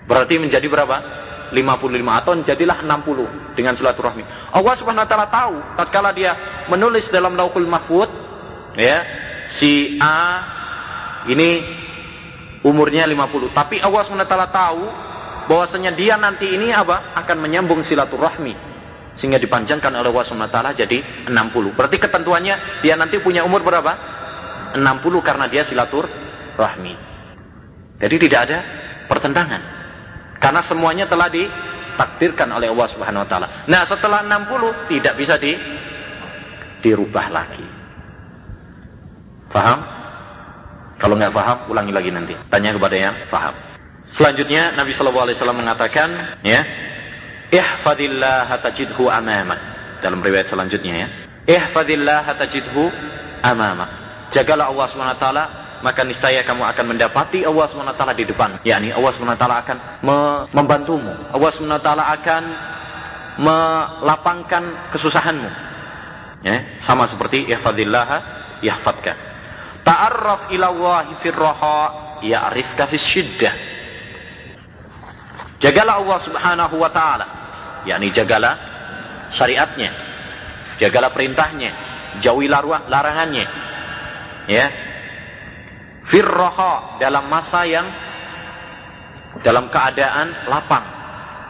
[0.08, 1.19] berarti menjadi berapa?
[1.50, 4.22] 55 atau jadilah 60 dengan silaturahmi.
[4.54, 8.10] Allah Subhanahu wa taala tahu tatkala dia menulis dalam Lauhul Mahfud
[8.78, 9.02] ya,
[9.50, 10.46] si A
[11.26, 11.62] ini
[12.62, 13.52] umurnya 50.
[13.56, 14.82] Tapi Allah SWT tahu
[15.50, 17.16] bahwasanya dia nanti ini apa?
[17.18, 18.70] Akan menyambung silaturahmi
[19.18, 21.76] sehingga dipanjangkan oleh Allah SWT jadi 60.
[21.76, 23.92] Berarti ketentuannya dia nanti punya umur berapa?
[24.78, 24.78] 60
[25.26, 26.94] karena dia silaturahmi.
[28.00, 28.58] Jadi tidak ada
[29.10, 29.79] pertentangan.
[30.40, 33.46] Karena semuanya telah ditakdirkan oleh Allah Subhanahu wa taala.
[33.68, 35.52] Nah, setelah 60 tidak bisa di
[36.80, 37.66] dirubah lagi.
[39.52, 39.78] Faham?
[40.96, 42.34] Kalau nggak paham, ulangi lagi nanti.
[42.48, 43.52] Tanya kepada yang paham.
[44.10, 46.08] Selanjutnya Nabi Shallallahu Alaihi Wasallam mengatakan,
[46.42, 46.60] ya,
[47.52, 49.56] ihfadillah tajidhu amama.
[50.00, 51.06] Dalam riwayat selanjutnya ya,
[51.44, 52.88] ihfadillah tajidhu
[53.44, 53.86] amama.
[54.32, 55.24] Jagalah Allah swt,
[55.80, 58.60] maka niscaya kamu akan mendapati Allah swt di depan.
[58.64, 59.76] yakni Allah swt akan
[60.52, 61.12] membantumu.
[61.32, 62.42] Allah swt akan
[63.40, 65.50] melapangkan kesusahanmu.
[66.40, 68.08] Ya, sama seperti ihfadillah
[68.64, 69.12] yahfadka.
[69.84, 71.78] Ta'arraf ila Allahi fir raha
[72.24, 73.04] ya'rifka fis.
[75.60, 77.26] Jagalah Allah Subhanahu wa taala,
[77.84, 78.56] yakni jagalah
[79.28, 79.92] syariatnya,
[80.80, 81.72] jagalah perintahnya,
[82.24, 83.44] jauhi larangannya.
[84.48, 84.89] Ya.
[86.10, 87.86] Fir raha dalam masa yang
[89.46, 90.82] dalam keadaan lapang,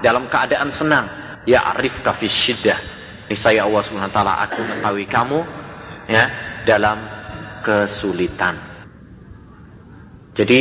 [0.04, 1.08] dalam keadaan senang,
[1.48, 2.76] ya'rifka fis syiddah.
[3.32, 5.40] Niscaya Allah Subhanahu wa taala akan mengetahui kamu
[6.10, 6.24] ya
[6.68, 6.98] dalam
[7.64, 8.58] kesulitan.
[10.36, 10.60] Jadi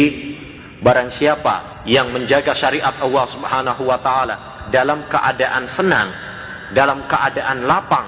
[0.80, 4.36] barang siapa yang menjaga syariat Allah Subhanahu wa taala
[4.70, 6.14] dalam keadaan senang,
[6.72, 8.08] dalam keadaan lapang,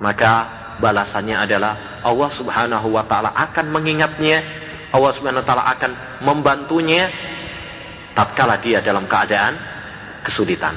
[0.00, 0.32] maka
[0.78, 4.42] balasannya adalah Allah Subhanahu wa taala akan mengingatnya,
[4.96, 5.92] Allah Subhanahu wa taala akan
[6.24, 7.12] membantunya
[8.16, 9.60] tatkala dia dalam keadaan
[10.24, 10.74] kesulitan.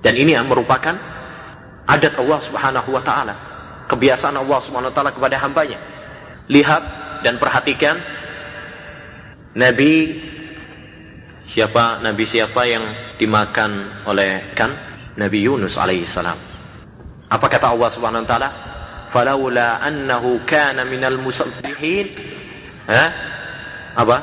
[0.00, 0.94] Dan ini yang merupakan
[1.84, 3.34] adat Allah Subhanahu wa taala,
[3.90, 5.78] kebiasaan Allah Subhanahu wa taala kepada hambanya.
[6.46, 6.82] Lihat
[7.26, 7.98] dan perhatikan
[9.58, 10.22] Nabi
[11.50, 12.84] siapa Nabi siapa yang
[13.18, 14.88] dimakan oleh kan?
[15.18, 16.50] Nabi Yunus alaihissalam
[17.30, 18.50] apa kata Allah subhanahu wa taala?
[19.14, 22.10] Falaula annahu kana minal musabbihin
[22.90, 23.04] ha
[23.94, 24.16] apa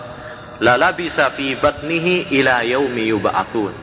[0.59, 3.73] la labisa fi batnihi ila yaumi yub'atsun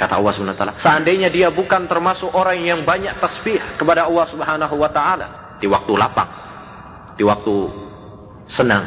[0.00, 4.74] kata Allah subhanahu wa seandainya dia bukan termasuk orang yang banyak tasbih kepada Allah subhanahu
[4.80, 6.44] wa taala di waktu lapang
[7.14, 7.56] di waktu
[8.50, 8.84] senang.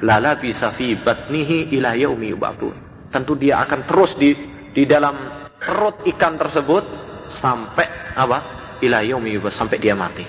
[0.00, 2.76] Lala bisa fi batnihi ila yaumi yub'atsun.
[3.12, 4.32] Tentu dia akan terus di
[4.72, 6.84] di dalam perut ikan tersebut
[7.28, 8.38] sampai apa?
[8.80, 10.24] Ila yaumi sampai dia mati.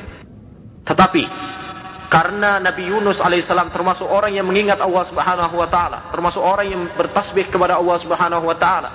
[0.84, 1.24] Tetapi
[2.12, 6.84] karena Nabi Yunus alaihissalam termasuk orang yang mengingat Allah Subhanahu wa taala, termasuk orang yang
[7.00, 8.90] bertasbih kepada Allah Subhanahu wa taala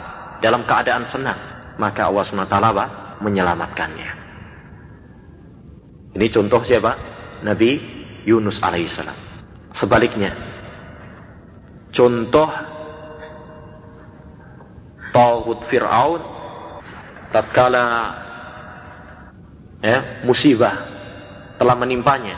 [0.44, 1.40] dalam keadaan senang,
[1.80, 2.84] maka Allah Subhanahu wa taala
[3.24, 4.10] menyelamatkannya.
[6.12, 6.92] Ini contoh siapa?
[7.40, 7.80] Nabi
[8.28, 9.16] Yunus alaihissalam.
[9.72, 10.36] Sebaliknya,
[11.96, 12.52] contoh
[15.16, 16.20] Tawud Fir'aun
[17.32, 17.84] tatkala
[19.80, 20.84] ya, musibah
[21.56, 22.36] telah menimpanya,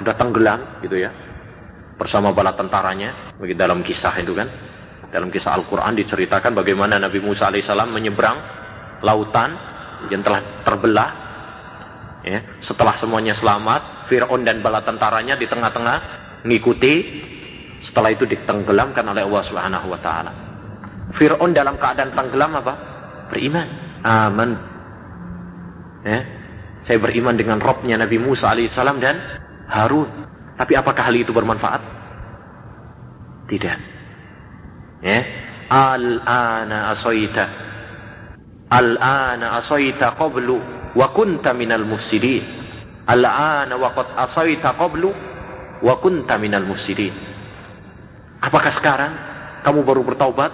[0.00, 1.10] sudah tenggelam gitu ya,
[1.98, 4.48] bersama bala tentaranya, begitu dalam kisah itu kan,
[5.10, 8.38] dalam kisah Al-Quran diceritakan bagaimana Nabi Musa alaihissalam menyeberang
[9.04, 9.54] lautan
[10.10, 11.10] yang telah terbelah
[12.26, 16.94] ya, setelah semuanya selamat Fir'aun dan bala tentaranya di tengah-tengah mengikuti
[17.84, 20.32] Setelah itu ditenggelamkan oleh Allah Subhanahu wa taala.
[21.12, 22.74] Firaun dalam keadaan tenggelam apa?
[23.28, 23.68] Beriman.
[24.00, 24.56] Aman.
[26.00, 26.20] Ya.
[26.88, 29.20] Saya beriman dengan Robnya Nabi Musa alaihissalam dan
[29.68, 30.10] Harun.
[30.54, 31.82] Tapi apakah hal itu bermanfaat?
[33.50, 33.78] Tidak.
[35.02, 35.20] Ya.
[35.68, 37.46] Al-ana asoita.
[38.70, 40.56] Al-ana asoita qablu
[40.94, 42.44] wa kunta minal mufsidin.
[43.04, 45.10] Al-ana wa qad asoita qablu
[45.84, 47.12] wa kunta minal mufsidin.
[48.40, 49.12] Apakah sekarang
[49.64, 50.52] kamu baru bertaubat?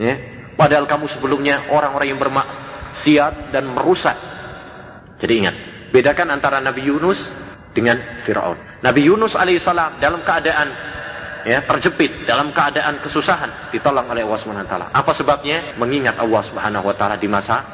[0.00, 0.16] Ya.
[0.56, 4.16] Padahal kamu sebelumnya orang-orang yang bermaksiat dan merusak.
[5.16, 5.56] Jadi ingat,
[5.94, 7.24] bedakan antara Nabi Yunus
[7.72, 8.56] dengan Firaun.
[8.84, 10.68] Nabi Yunus alaihissalam dalam keadaan
[11.42, 14.86] ya terjepit dalam keadaan kesusahan ditolong oleh Allah Subhanahu wa taala.
[14.94, 15.74] Apa sebabnya?
[15.80, 17.64] Mengingat Allah Subhanahu wa taala di masa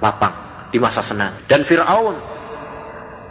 [0.00, 1.44] lapang, di masa senang.
[1.44, 2.16] Dan Firaun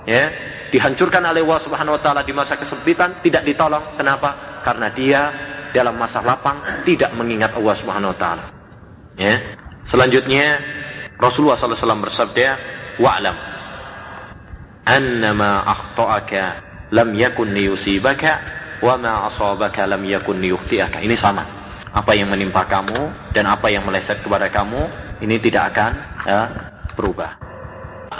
[0.05, 0.23] ya
[0.69, 3.97] dihancurkan oleh Allah Subhanahu wa taala di masa kesempitan tidak ditolong.
[3.97, 4.61] Kenapa?
[4.61, 5.21] Karena dia
[5.73, 8.45] dalam masa lapang tidak mengingat Allah Subhanahu wa taala.
[9.17, 9.57] Ya.
[9.89, 10.61] Selanjutnya
[11.17, 12.47] Rasulullah SAW bersabda,
[13.01, 13.58] "Wa'lam
[14.89, 16.43] annama akhta'aka
[16.89, 18.41] lam yakun liyusibaka
[18.81, 21.45] wa ma asabaka lam yakun liyukhti'aka." Ini sama.
[21.93, 24.89] Apa yang menimpa kamu dan apa yang meleset kepada kamu
[25.21, 25.91] ini tidak akan
[26.25, 26.41] ya,
[26.97, 27.37] berubah.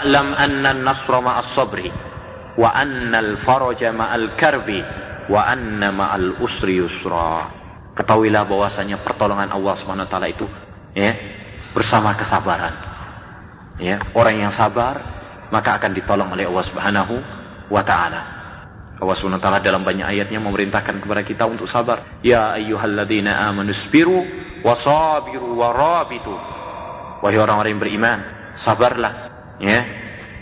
[0.06, 1.90] Alam anna an-nasra ma'as sabri
[2.54, 4.78] wa anna al-faraja ma'al karbi
[5.30, 7.50] wa anna ma'al usri yusra.
[7.94, 10.46] Ketahuilah bahwasanya pertolongan Allah Subhanahu wa taala itu
[10.94, 11.14] ya
[11.74, 12.74] bersama kesabaran.
[13.80, 15.19] Ya, orang yang sabar
[15.50, 17.14] maka akan ditolong oleh Allah Subhanahu
[17.70, 18.20] wa taala.
[19.00, 22.20] Allah Subhanahu dalam banyak ayatnya memerintahkan kepada kita untuk sabar.
[22.22, 24.22] Ya ayyuhalladzina amanu sabiru
[24.62, 26.32] wasabiru warabitu.
[27.20, 28.18] Wahai orang-orang yang beriman,
[28.56, 29.12] sabarlah
[29.60, 29.80] ya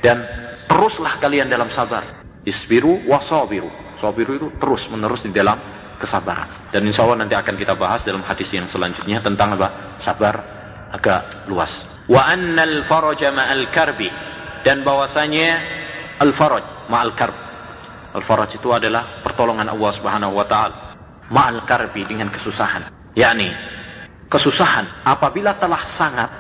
[0.03, 0.23] dan
[0.71, 2.23] teruslah kalian dalam sabar.
[2.47, 3.69] Isbiru wasabiru.
[3.99, 5.59] Sabiru itu terus menerus di dalam
[5.99, 6.71] kesabaran.
[6.71, 9.99] Dan insya Allah nanti akan kita bahas dalam hadis yang selanjutnya tentang apa?
[9.99, 10.35] Sabar
[10.95, 11.71] agak luas.
[12.07, 14.09] Wa annal faraja ma'al karbi.
[14.67, 15.49] Dan bahwasanya
[16.19, 17.37] al-faraj ma'al karb.
[18.19, 20.77] Al-faraj itu adalah pertolongan Allah Subhanahu wa taala
[21.29, 22.89] ma'al karbi dengan kesusahan.
[23.13, 23.51] yakni
[24.31, 26.31] kesusahan apabila telah sangat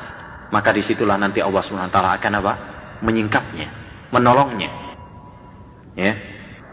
[0.49, 2.53] maka di situlah nanti Allah Subhanahu wa taala akan apa?
[2.99, 3.69] menyingkapnya,
[4.11, 4.71] menolongnya.
[5.95, 6.15] Ya.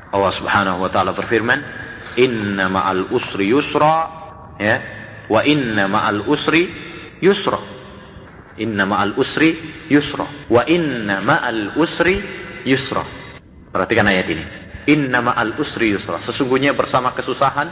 [0.10, 1.60] Allah Subhanahu wa taala berfirman,
[2.18, 4.10] "Inna ma'al usri yusra."
[4.58, 4.76] Ya.
[5.30, 6.72] Wa inna ma'al usri
[7.22, 7.75] yusra.
[8.56, 9.60] Inna ma'al usri
[9.92, 10.48] yusra.
[10.48, 12.24] Wa inna ma'al usri
[12.64, 13.04] yusra.
[13.72, 14.46] Perhatikan ayat ini.
[14.88, 16.24] Inna ma'al usri yusra.
[16.24, 17.68] Sesungguhnya bersama kesusahan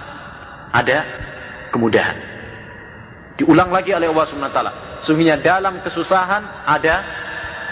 [0.76, 0.98] ada
[1.72, 2.18] kemudahan.
[3.40, 4.74] Diulang lagi oleh Allah Subhanahu wa taala.
[5.00, 6.96] Sesungguhnya dalam kesusahan ada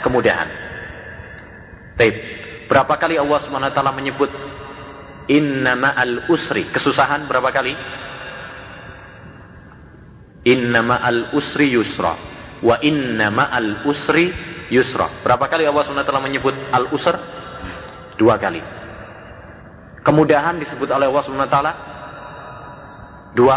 [0.08, 0.50] kemudahan.
[2.00, 2.15] Baik.
[2.71, 4.32] Berapa kali Allah Subhanahu wa taala menyebut
[5.28, 7.76] inna ma'al usri, kesusahan berapa kali?
[10.47, 12.31] Inna ma'al usri yusra
[12.62, 14.32] wa inna ma'al usri
[14.69, 15.21] yusra.
[15.26, 17.15] Berapa kali Allah wa taala menyebut al usr?
[18.17, 18.62] Dua kali.
[20.02, 21.71] Kemudahan disebut oleh Allah taala
[23.34, 23.56] dua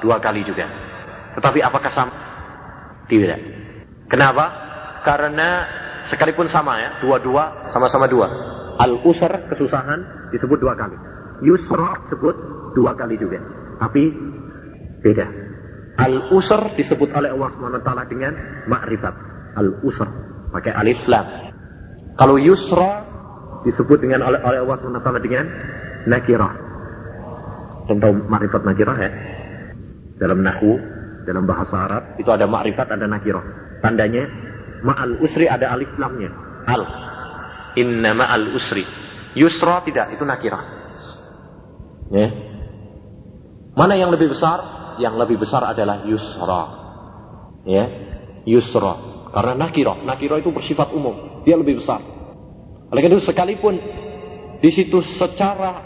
[0.00, 0.66] dua kali juga.
[1.36, 2.14] Tetapi apakah sama?
[3.06, 3.40] Tidak.
[4.10, 4.44] Kenapa?
[5.06, 5.48] Karena
[6.06, 8.26] sekalipun sama ya, dua-dua sama-sama dua.
[8.76, 10.96] Al-usr kesusahan disebut dua kali.
[11.46, 12.34] Yusra disebut
[12.74, 13.38] dua kali juga.
[13.78, 14.10] Tapi
[15.04, 15.45] beda.
[15.96, 18.32] Al-usr disebut oleh Allah SWT dengan
[18.68, 19.14] ma'rifat.
[19.56, 20.08] Al-usr
[20.52, 21.24] pakai alif lam.
[22.16, 23.04] Kalau yusra
[23.64, 25.44] disebut dengan oleh, Allah SWT dengan
[26.08, 26.52] nakirah.
[27.88, 29.10] Tahu ma'rifat nakirah ya?
[30.16, 30.72] Dalam nahu,
[31.28, 33.44] dalam bahasa Arab itu ada ma'rifat, ada nakirah.
[33.80, 34.24] Tandanya
[34.84, 36.28] ma'al usri ada alif lamnya.
[36.68, 36.82] Al.
[37.76, 38.84] Inna ma'al usri.
[39.36, 40.64] Yusra tidak, itu nakirah.
[42.12, 42.28] Ya.
[43.76, 44.75] Mana yang lebih besar?
[44.98, 46.62] Yang lebih besar adalah yusra.
[47.66, 47.84] Ya.
[48.46, 48.94] Yusra.
[49.32, 50.02] Karena nakirah.
[50.06, 51.42] Nakirah itu bersifat umum.
[51.44, 52.00] Dia lebih besar.
[52.86, 53.74] Oleh karena itu sekalipun
[54.62, 55.82] di situ secara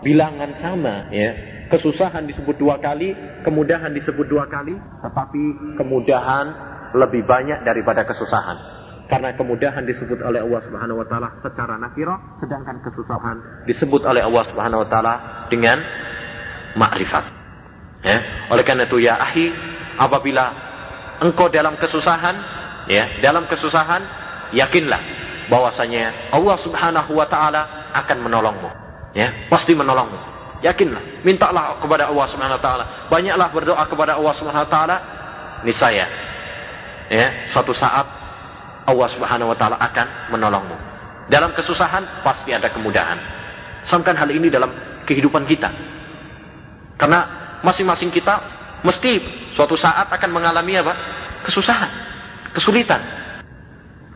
[0.00, 5.42] bilangan sama ya kesusahan disebut dua kali, kemudahan disebut dua kali, tetapi
[5.78, 6.46] kemudahan
[6.94, 8.74] lebih banyak daripada kesusahan.
[9.06, 13.36] Karena kemudahan disebut oleh Allah Subhanahu wa taala secara nakirah, sedangkan kesusahan
[13.70, 15.14] disebut oleh Allah Subhanahu wa taala
[15.46, 15.78] dengan
[16.74, 17.35] makrifat.
[18.06, 18.22] Ya,
[18.54, 19.50] oleh karena itu ya ahi,
[19.98, 20.54] apabila
[21.18, 22.38] engkau dalam kesusahan,
[22.86, 23.98] ya, dalam kesusahan,
[24.54, 25.02] yakinlah
[25.50, 28.70] bahwasanya Allah Subhanahu wa taala akan menolongmu.
[29.10, 30.38] Ya, pasti menolongmu.
[30.62, 32.84] Yakinlah, mintalah kepada Allah Subhanahu wa taala.
[33.10, 34.96] Banyaklah berdoa kepada Allah Subhanahu wa taala.
[35.66, 36.06] Niscaya
[37.10, 38.06] ya, suatu saat
[38.86, 40.76] Allah Subhanahu wa taala akan menolongmu.
[41.26, 43.18] Dalam kesusahan pasti ada kemudahan.
[43.82, 44.70] Samkan hal ini dalam
[45.06, 45.70] kehidupan kita.
[46.94, 48.38] Karena masing-masing kita
[48.86, 49.18] mesti
[49.50, 50.94] suatu saat akan mengalami apa?
[51.42, 51.90] Kesusahan,
[52.54, 53.02] kesulitan.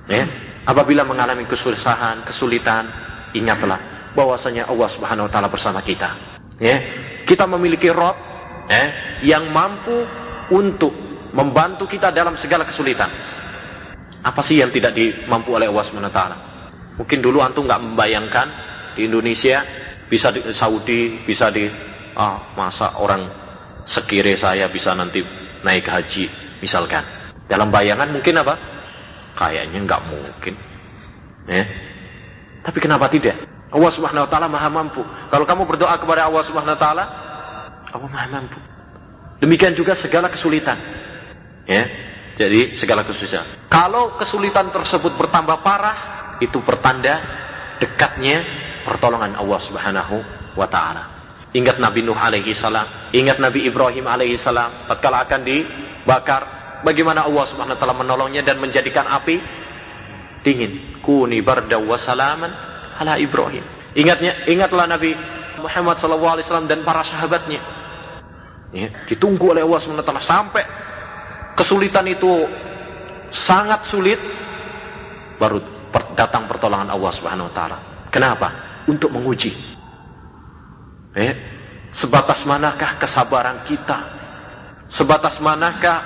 [0.06, 0.26] Ya,
[0.62, 2.86] apabila mengalami kesusahan, kesulitan,
[3.34, 3.78] ingatlah
[4.14, 6.14] bahwasanya Allah Subhanahu wa taala bersama kita.
[6.62, 6.78] Ya,
[7.26, 8.14] kita memiliki Rob
[8.70, 8.84] ya,
[9.26, 10.06] yang mampu
[10.54, 10.94] untuk
[11.34, 13.10] membantu kita dalam segala kesulitan.
[14.20, 16.36] Apa sih yang tidak dimampu oleh Allah Subhanahu wa taala?
[16.98, 18.48] Mungkin dulu antum nggak membayangkan
[18.98, 19.62] di Indonesia
[20.10, 23.28] bisa di Saudi, bisa di ah, masa orang
[23.84, 25.22] sekire saya bisa nanti
[25.64, 26.30] naik haji
[26.62, 27.02] misalkan.
[27.50, 28.54] Dalam bayangan mungkin apa?
[29.34, 30.54] Kayaknya nggak mungkin.
[31.50, 31.66] Ya.
[32.62, 33.34] Tapi kenapa tidak?
[33.70, 35.02] Allah Subhanahu wa taala Maha mampu.
[35.30, 37.04] Kalau kamu berdoa kepada Allah Subhanahu wa taala,
[37.90, 38.58] Allah Maha mampu.
[39.42, 40.78] Demikian juga segala kesulitan.
[41.66, 41.88] Ya.
[42.38, 43.44] Jadi segala kesulitan.
[43.66, 45.98] Kalau kesulitan tersebut bertambah parah,
[46.38, 47.20] itu pertanda
[47.82, 48.44] dekatnya
[48.84, 50.16] pertolongan Allah Subhanahu
[50.54, 51.19] wa taala.
[51.50, 56.42] Ingat Nabi Nuh alaihi salam, ingat Nabi Ibrahim alaihi salam tatkala akan dibakar,
[56.86, 59.42] bagaimana Allah Subhanahu wa taala menolongnya dan menjadikan api
[60.46, 61.02] dingin.
[61.02, 62.52] Kuni barda wa salaman
[63.00, 63.64] ala Ibrahim.
[63.96, 65.16] Ingatnya, ingatlah Nabi
[65.58, 67.58] Muhammad SAW dan para sahabatnya.
[68.70, 70.62] Ya, ditunggu oleh Allah SWT sampai
[71.58, 72.46] kesulitan itu
[73.34, 74.20] sangat sulit,
[75.42, 75.58] baru
[76.14, 77.78] datang pertolongan Allah Subhanahu Wa Taala.
[78.14, 78.48] Kenapa?
[78.86, 79.79] Untuk menguji.
[81.16, 81.34] Ya,
[81.90, 83.98] sebatas manakah kesabaran kita?
[84.86, 86.02] Sebatas manakah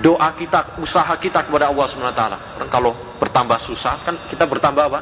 [0.00, 2.38] doa kita, usaha kita kepada Allah Subhanahu Wa Taala?
[2.72, 5.00] Kalau bertambah susah kan kita bertambah apa?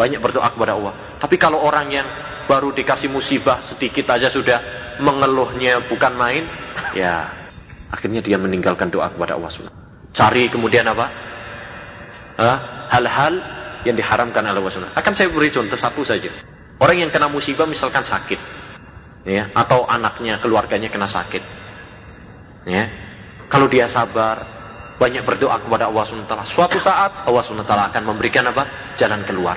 [0.00, 0.94] banyak berdoa kepada Allah.
[1.20, 2.08] Tapi kalau orang yang
[2.48, 4.58] baru dikasih musibah sedikit aja sudah
[5.02, 6.48] mengeluhnya bukan main,
[6.96, 7.28] ya
[7.92, 9.72] akhirnya dia meninggalkan doa kepada Allah SWT.
[10.16, 11.06] Cari kemudian apa?
[12.88, 13.34] Hal-hal
[13.84, 14.96] yang diharamkan oleh Allah SWT.
[14.96, 16.32] Akan saya beri contoh satu saja.
[16.80, 18.40] Orang yang kena musibah misalkan sakit,
[19.28, 21.44] ya, atau anaknya, keluarganya kena sakit,
[22.64, 22.88] ya,
[23.52, 24.60] kalau dia sabar,
[25.00, 26.34] banyak berdoa kepada Allah SWT.
[26.44, 28.92] Suatu saat Allah SWT akan memberikan apa?
[29.00, 29.56] Jalan keluar.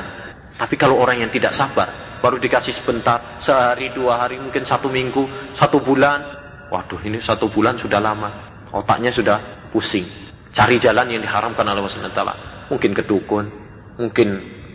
[0.55, 5.51] Tapi kalau orang yang tidak sabar, baru dikasih sebentar, sehari, dua hari, mungkin satu minggu,
[5.51, 6.23] satu bulan.
[6.71, 8.31] Waduh, ini satu bulan sudah lama.
[8.71, 10.07] Otaknya sudah pusing.
[10.55, 12.23] Cari jalan yang diharamkan oleh Allah SWT.
[12.71, 13.45] Mungkin ke dukun,
[13.99, 14.27] mungkin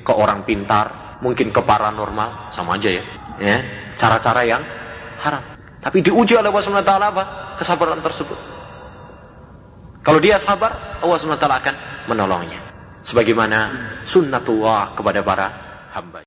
[0.05, 3.05] ke orang pintar, mungkin ke paranormal, sama aja ya.
[3.39, 3.59] ya
[3.99, 4.63] cara-cara yang
[5.21, 5.43] haram.
[5.79, 7.25] Tapi diuji oleh Allah SWT apa?
[7.59, 8.39] Kesabaran tersebut.
[10.03, 11.75] Kalau dia sabar, Allah SWT akan
[12.09, 12.61] menolongnya.
[13.05, 13.59] Sebagaimana
[14.09, 15.47] sunnatullah kepada para
[15.93, 16.17] hamba